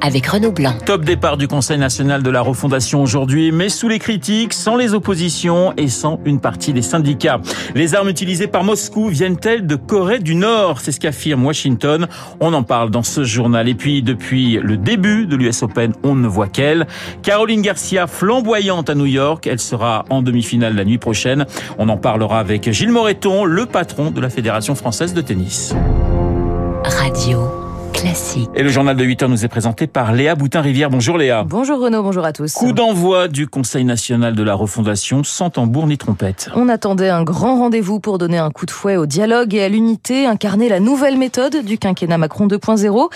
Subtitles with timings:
[0.00, 0.74] avec Renaud Blanc.
[0.84, 4.94] Top départ du Conseil national de la refondation aujourd'hui, mais sous les critiques, sans les
[4.94, 7.40] oppositions et sans une partie des syndicats.
[7.74, 10.80] Les armes utilisées par Moscou viennent-elles de Corée du Nord?
[10.80, 12.06] C'est ce qu'affirme Washington.
[12.40, 13.68] On en parle dans ce journal.
[13.68, 16.86] Et puis, depuis le début de l'US Open, on ne voit qu'elle.
[17.22, 19.46] Caroline Garcia, flamboyante à New York.
[19.46, 21.46] Elle sera en demi-finale la nuit prochaine.
[21.78, 25.74] On en parlera avec Gilles Moreton, le patron de la Fédération française de tennis.
[26.84, 27.57] Radio.
[27.92, 28.48] Classique.
[28.54, 30.90] Et le journal de 8 heures nous est présenté par Léa Boutin-Rivière.
[30.90, 31.44] Bonjour Léa.
[31.44, 32.52] Bonjour Renaud, bonjour à tous.
[32.52, 36.48] Coup d'envoi du Conseil national de la refondation sans tambour ni trompette.
[36.54, 39.68] On attendait un grand rendez-vous pour donner un coup de fouet au dialogue et à
[39.68, 43.08] l'unité, incarner la nouvelle méthode du quinquennat Macron 2.0.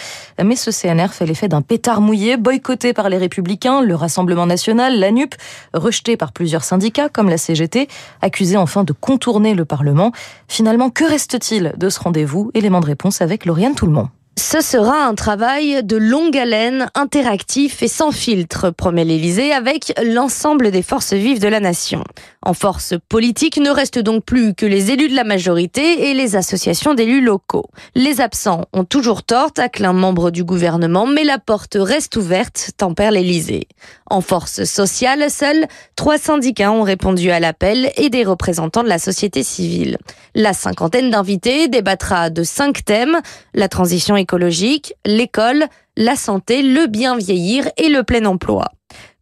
[0.44, 4.98] Mais ce CNR fait l'effet d'un pétard mouillé, boycotté par les Républicains, le Rassemblement national,
[4.98, 5.34] la NUP,
[5.74, 7.88] rejeté par plusieurs syndicats comme la CGT,
[8.20, 10.12] accusé enfin de contourner le Parlement.
[10.48, 12.50] Finalement, que reste-t-il de ce rendez-vous?
[12.54, 14.08] Élément de réponse avec Lauriane Toulmont.
[14.38, 20.70] Ce sera un travail de longue haleine, interactif et sans filtre, promet l'Élysée, avec l'ensemble
[20.70, 22.02] des forces vives de la nation.
[22.40, 26.34] En force politique ne restent donc plus que les élus de la majorité et les
[26.34, 27.66] associations d'élus locaux.
[27.94, 32.70] Les absents ont toujours tort, tacle un membre du gouvernement, mais la porte reste ouverte,
[32.78, 33.68] tempère l'Élysée.
[34.06, 38.98] En force sociale, seuls trois syndicats ont répondu à l'appel et des représentants de la
[38.98, 39.98] société civile.
[40.34, 43.20] La cinquantaine d'invités débattra de cinq thèmes,
[43.54, 48.68] la transition écologique, l'école, la santé, le bien vieillir et le plein emploi.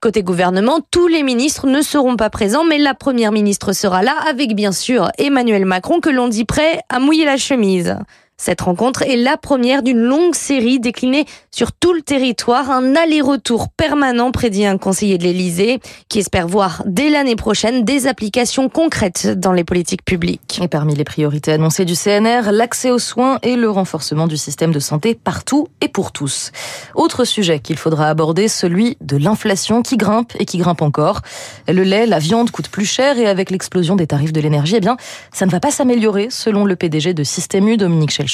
[0.01, 4.15] Côté gouvernement, tous les ministres ne seront pas présents, mais la première ministre sera là
[4.29, 7.97] avec bien sûr Emmanuel Macron que l'on dit prêt à mouiller la chemise.
[8.41, 13.69] Cette rencontre est la première d'une longue série déclinée sur tout le territoire, un aller-retour
[13.69, 19.27] permanent, prédit un conseiller de l'Élysée, qui espère voir dès l'année prochaine des applications concrètes
[19.39, 20.59] dans les politiques publiques.
[20.63, 24.73] Et parmi les priorités annoncées du CNR, l'accès aux soins et le renforcement du système
[24.73, 26.51] de santé partout et pour tous.
[26.95, 31.21] Autre sujet qu'il faudra aborder, celui de l'inflation qui grimpe et qui grimpe encore.
[31.69, 34.81] Le lait, la viande coûtent plus cher et avec l'explosion des tarifs de l'énergie, eh
[34.81, 34.97] bien,
[35.31, 38.30] ça ne va pas s'améliorer selon le PDG de Système U, Dominique Schell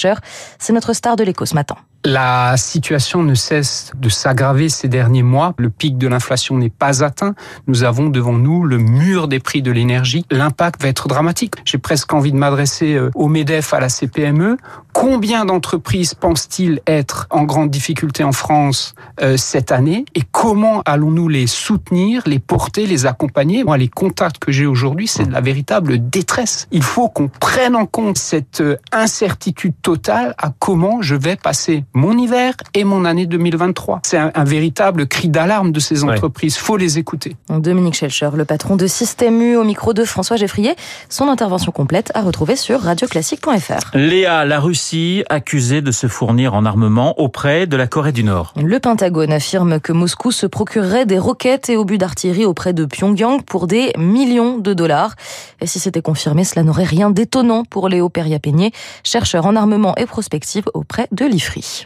[0.59, 1.77] c'est notre star de l'écho ce matin.
[2.09, 5.55] La situation ne cesse de s'aggraver ces derniers mois.
[5.59, 7.35] Le pic de l'inflation n'est pas atteint.
[7.67, 10.25] Nous avons devant nous le mur des prix de l'énergie.
[10.31, 11.55] L'impact va être dramatique.
[11.65, 14.57] J'ai presque envie de m'adresser euh, au MEDEF, à la CPME.
[14.93, 20.05] Combien d'entreprises pensent-ils être en grande difficulté en France euh, cette année?
[20.15, 23.65] Et comment allons-nous les soutenir, les porter, les accompagner?
[23.65, 26.69] Moi, les contacts que j'ai aujourd'hui, c'est de la véritable détresse.
[26.71, 31.85] Il faut qu'on prenne en compte cette euh, incertitude totale à comment je vais passer
[31.97, 34.01] mon hiver et mon année 2023.
[34.05, 36.57] C'est un, un véritable cri d'alarme de ces entreprises.
[36.57, 36.63] Ouais.
[36.63, 37.37] Faut les écouter.
[37.49, 40.77] Dominique Schelcher, le patron de Système U au micro de François Geffrier.
[41.09, 43.97] Son intervention complète à retrouver sur radioclassique.fr.
[43.97, 48.53] Léa, la Russie accusée de se fournir en armement auprès de la Corée du Nord.
[48.57, 53.43] Le Pentagone affirme que Moscou se procurerait des roquettes et obus d'artillerie auprès de Pyongyang
[53.43, 55.15] pour des millions de dollars.
[55.63, 60.05] Et si c'était confirmé, cela n'aurait rien d'étonnant pour Léo Peria-Peigné, chercheur en armement et
[60.05, 61.86] prospective auprès de l'IFRI.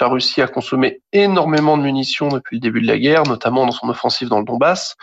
[0.00, 3.72] La Russie a consommé énormément de munitions depuis le début de la guerre, notamment dans
[3.72, 4.96] son offensive dans le Donbass.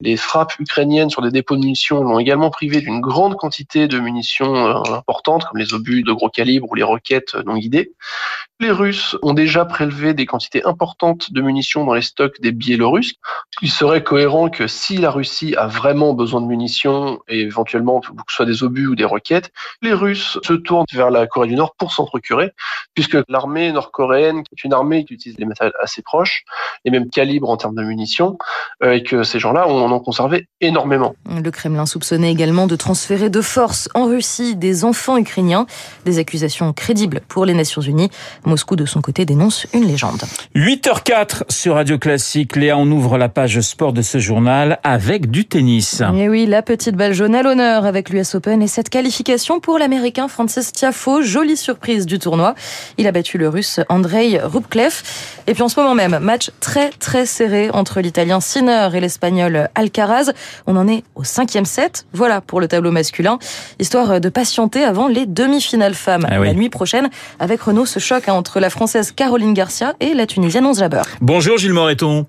[0.00, 3.98] Les frappes ukrainiennes sur des dépôts de munitions l'ont également privé d'une grande quantité de
[3.98, 4.54] munitions
[4.92, 7.92] importantes, comme les obus de gros calibre ou les roquettes non guidées.
[8.60, 13.14] Les Russes ont déjà prélevé des quantités importantes de munitions dans les stocks des Biélorusses.
[13.62, 18.08] Il serait cohérent que si la Russie a vraiment besoin de munitions et éventuellement que
[18.28, 21.54] ce soit des obus ou des roquettes, les Russes se tournent vers la Corée du
[21.54, 22.50] Nord pour s'en procurer,
[22.94, 26.44] puisque l'armée nord-coréenne, qui est une armée qui utilise des matériels assez proches,
[26.84, 28.38] les mêmes calibres en termes de munitions,
[28.82, 31.14] euh, et que ces gens-là en ont conservé énormément.
[31.28, 35.66] Le Kremlin soupçonnait également de transférer de force en Russie des enfants ukrainiens,
[36.04, 38.10] des accusations crédibles pour les Nations Unies.
[38.44, 40.22] Moscou, de son côté, dénonce une légende.
[40.54, 42.56] 8h04 sur Radio Classique.
[42.56, 46.02] Léa, on ouvre la page sport de ce journal avec du tennis.
[46.16, 49.78] Et oui, la petite balle jaune à l'honneur avec l'US Open et cette qualification pour
[49.78, 51.22] l'Américain Francis Tiafo.
[51.22, 52.54] Jolie surprise du tournoi.
[52.98, 54.23] Il a battu le Russe Andrei
[55.46, 59.68] Et puis en ce moment même, match très très serré entre l'Italien Sinner et l'Espagnol
[59.74, 60.32] Alcaraz.
[60.66, 62.06] On en est au cinquième set.
[62.12, 63.38] Voilà pour le tableau masculin.
[63.78, 66.26] Histoire de patienter avant les demi-finales femmes.
[66.30, 66.46] Ah oui.
[66.46, 70.26] La nuit prochaine, avec Renault, ce choc hein, entre la Française Caroline Garcia et la
[70.26, 71.04] Tunisienne Onze Jabeur.
[71.20, 72.26] Bonjour Gilles Moreton.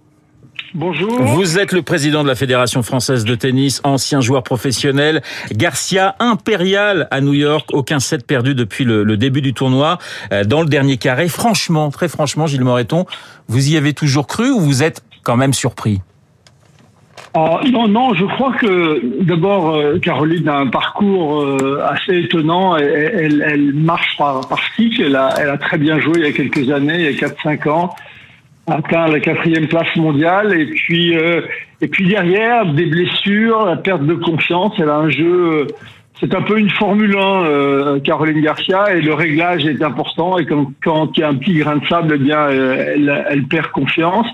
[0.77, 1.21] Bonjour.
[1.21, 5.21] Vous êtes le président de la Fédération française de tennis, ancien joueur professionnel.
[5.53, 9.99] Garcia impérial à New York, aucun set perdu depuis le, le début du tournoi.
[10.33, 13.05] Euh, dans le dernier carré, franchement, très franchement, Gilles Moreton,
[13.47, 16.01] vous y avez toujours cru ou vous êtes quand même surpris?
[17.33, 22.75] Ah, non, non, je crois que d'abord, euh, Caroline a un parcours euh, assez étonnant.
[22.75, 25.03] Elle, elle, marche par, par cycle.
[25.03, 27.27] Elle a, elle a très bien joué il y a quelques années, il y a
[27.27, 27.95] 4-5 ans,
[28.67, 30.59] atteint la quatrième place mondiale.
[30.59, 31.41] Et puis, euh,
[31.81, 34.73] et puis derrière, des blessures, la perte de confiance.
[34.77, 35.67] Elle a un jeu.
[36.19, 40.37] C'est un peu une Formule 1, Caroline Garcia, et le réglage est important.
[40.39, 43.43] Et quand, quand il y a un petit grain de sable, eh bien, elle, elle
[43.43, 44.27] perd confiance.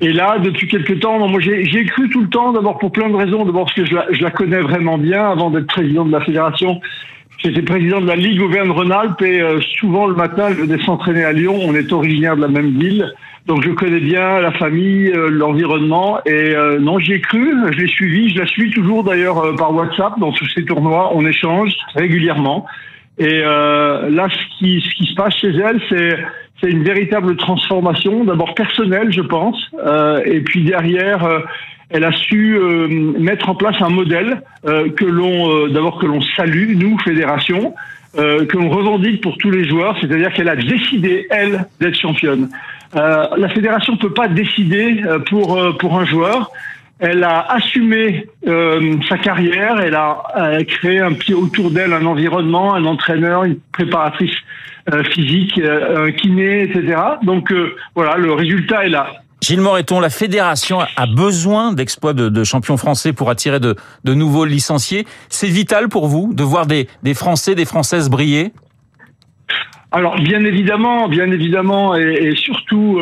[0.00, 3.14] Et là, depuis quelques temps, moi j'ai cru tout le temps, d'abord pour plein de
[3.14, 3.44] raisons.
[3.44, 6.20] D'abord parce que je la, je la, connais vraiment bien avant d'être président de la
[6.20, 6.80] fédération.
[7.38, 11.32] J'étais président de la Ligue Auvergne-Rhône-Alpes et euh, souvent le matin, je venais s'entraîner à
[11.32, 11.56] Lyon.
[11.60, 13.14] On est originaire de la même ville.
[13.46, 16.18] Donc je connais bien la famille, euh, l'environnement.
[16.24, 18.30] Et euh, non, j'y ai cru, je l'ai suivi.
[18.30, 21.10] Je la suis toujours d'ailleurs par WhatsApp dans tous ces tournois.
[21.14, 22.66] On échange régulièrement.
[23.16, 26.18] Et là, ce qui, ce qui se passe chez elle, c'est
[26.60, 31.40] c'est une véritable transformation, d'abord personnelle, je pense, euh, et puis derrière, euh,
[31.90, 32.88] elle a su euh,
[33.18, 37.74] mettre en place un modèle euh, que l'on, d'abord que l'on salue, nous fédération,
[38.16, 42.48] que l'on revendique pour tous les joueurs, c'est-à-dire qu'elle a décidé elle d'être championne.
[42.94, 46.50] La fédération peut pas décider pour pour un joueur.
[47.00, 48.28] Elle a assumé
[49.08, 53.44] sa carrière, elle a, elle a créé un pied autour d'elle, un environnement, un entraîneur,
[53.44, 54.34] une préparatrice
[54.92, 57.00] euh, physique, euh, kiné, etc.
[57.22, 59.06] Donc euh, voilà, le résultat est là.
[59.40, 64.12] Gilles Moreton, la fédération a besoin d'exploits de, de, champions français pour attirer de, de
[64.12, 65.06] nouveaux licenciés.
[65.30, 68.52] C'est vital pour vous de voir des, des, Français, des Françaises briller?
[69.94, 73.00] Alors bien évidemment, bien évidemment, et, et surtout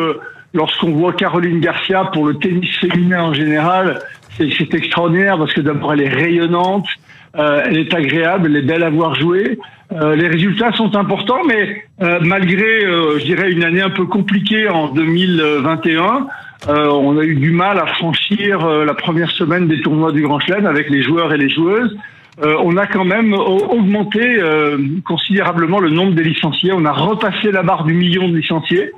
[0.52, 3.98] lorsqu'on voit Caroline Garcia pour le tennis féminin en général,
[4.36, 6.86] c'est extraordinaire parce que d'abord elle est rayonnante,
[7.36, 9.58] euh, elle est agréable, elle est belle à voir jouer.
[9.92, 14.06] Euh, les résultats sont importants, mais euh, malgré, euh, je dirais, une année un peu
[14.06, 16.26] compliquée en 2021,
[16.68, 20.64] on a eu du mal à franchir la première semaine des tournois du Grand Chelem
[20.64, 21.98] avec les joueurs et les joueuses.
[22.40, 24.40] On a quand même augmenté
[25.04, 26.72] considérablement le nombre des licenciés.
[26.72, 28.90] On a repassé la barre du million de licenciés.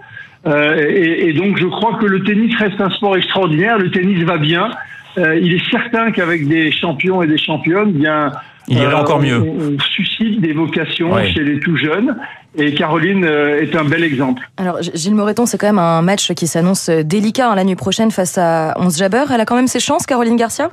[0.46, 3.78] Et, et, donc je crois que le tennis reste un sport extraordinaire.
[3.78, 4.70] Le tennis va bien.
[5.16, 8.30] il est certain qu'avec des champions et des championnes, bien
[8.68, 9.40] il irait encore mieux.
[9.40, 12.16] On, suscite des vocations chez les tout jeunes.
[12.56, 14.48] Et Caroline euh, est un bel exemple.
[14.56, 18.10] Alors, Gilles Moreton, c'est quand même un match qui s'annonce délicat hein, la nuit prochaine
[18.10, 19.24] face à 11 Jabber.
[19.32, 20.70] Elle a quand même ses chances, Caroline Garcia?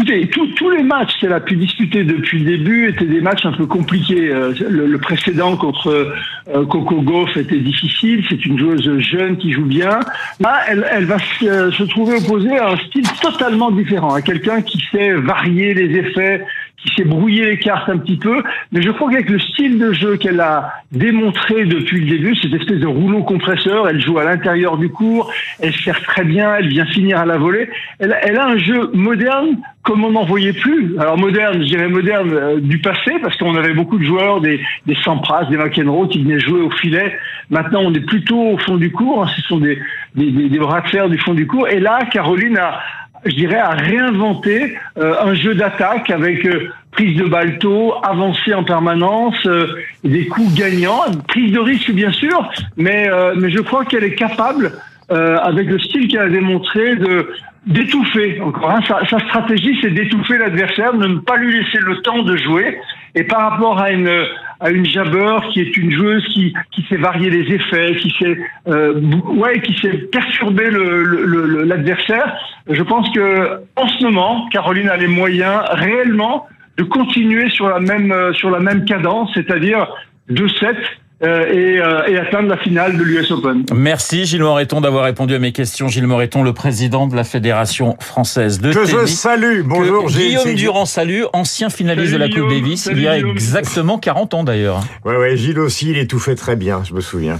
[0.00, 3.52] Écoutez, tous les matchs qu'elle a pu disputer depuis le début étaient des matchs un
[3.52, 4.30] peu compliqués.
[4.30, 8.24] Euh, le, précédent contre euh, Coco Gauff était difficile.
[8.30, 10.00] C'est une joueuse jeune qui joue bien.
[10.40, 14.82] Là, elle, elle va se trouver opposée à un style totalement différent, à quelqu'un qui
[14.90, 16.46] sait varier les effets,
[16.82, 18.42] qui s'est brouillé les cartes un petit peu,
[18.72, 22.54] mais je crois qu'avec le style de jeu qu'elle a démontré depuis le début, cette
[22.54, 25.30] espèce de rouleau compresseur, elle joue à l'intérieur du cours,
[25.60, 27.68] elle sert très bien, elle vient finir à la volée,
[27.98, 30.98] elle, elle a un jeu moderne comme on n'en voyait plus.
[30.98, 34.60] Alors moderne, je dirais moderne euh, du passé, parce qu'on avait beaucoup de joueurs, des,
[34.86, 37.16] des Sampras, des McEnroe qui venaient jouer au filet.
[37.48, 39.78] Maintenant, on est plutôt au fond du cours, hein, ce sont des,
[40.14, 41.68] des, des, bras de fer du fond du cours.
[41.68, 42.80] Et là, Caroline a,
[43.24, 48.54] je dirais, à réinventer euh, un jeu d'attaque avec euh, prise de balle tôt, avancée
[48.54, 49.66] en permanence, euh,
[50.04, 54.72] des coups gagnants, prise de risque bien sûr, mais, mais je crois qu'elle est capable,
[55.10, 57.30] avec le style qu'elle a démontré, de
[57.66, 58.40] d'étouffer.
[58.40, 62.22] Encore hein, sa, sa, stratégie, c'est d'étouffer l'adversaire, de ne pas lui laisser le temps
[62.22, 62.78] de jouer.
[63.14, 64.24] Et par rapport à une
[64.60, 68.38] à une Jabber qui est une joueuse qui qui sait varier les effets, qui sait
[68.68, 72.36] euh, ouais, qui sait perturber le l'adversaire.
[72.68, 77.80] Je pense que en ce moment, Caroline a les moyens réellement de continuer sur la
[77.80, 79.86] même sur la même cadence, c'est-à-dire
[80.30, 80.76] 2-7
[81.22, 83.64] euh, et, euh, et, atteindre la finale de l'US Open.
[83.74, 85.88] Merci Gilles Moreton d'avoir répondu à mes questions.
[85.88, 89.00] Gilles Moreton, le président de la Fédération française de que tennis.
[89.02, 90.38] Je salue, bonjour Gilles.
[90.38, 93.32] Guillaume Durand salue, ancien finaliste salut, de la Coupe Davis, salut, il y a Guillaume.
[93.32, 94.80] exactement 40 ans d'ailleurs.
[95.04, 97.38] Ouais, ouais, Gilles aussi, il étouffait très bien, je me souviens.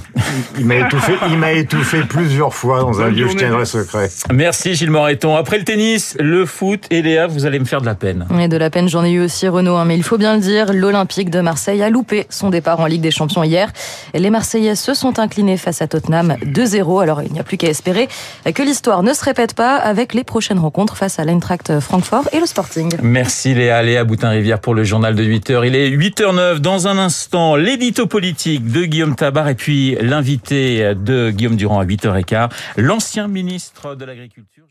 [0.58, 3.36] Il m'a étouffé, il m'a étouffé plusieurs fois dans un lieu, je journée.
[3.36, 4.08] tiendrai secret.
[4.32, 5.36] Merci Gilles Moreton.
[5.36, 8.26] Après le tennis, le foot et Léa, vous allez me faire de la peine.
[8.38, 9.76] Et de la peine, j'en ai eu aussi, Renaud.
[9.76, 12.86] hein, mais il faut bien le dire, l'Olympique de Marseille a loupé son départ en
[12.86, 13.42] Ligue des Champions
[14.14, 17.02] Les Marseillais se sont inclinés face à Tottenham 2-0.
[17.02, 18.08] Alors, il n'y a plus qu'à espérer
[18.44, 22.40] que l'histoire ne se répète pas avec les prochaines rencontres face à l'Eintracht Francfort et
[22.40, 22.92] le Sporting.
[23.02, 25.66] Merci Léa, Léa Boutin-Rivière pour le journal de 8h.
[25.66, 26.58] Il est 8h09.
[26.58, 31.84] Dans un instant, l'édito politique de Guillaume Tabar et puis l'invité de Guillaume Durand à
[31.84, 34.69] 8h15, l'ancien ministre de l'Agriculture.